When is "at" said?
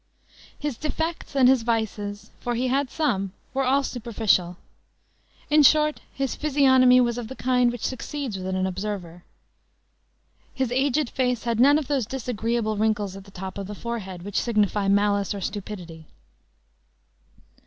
13.15-13.25